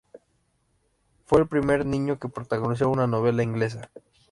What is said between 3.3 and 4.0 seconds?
inglesa.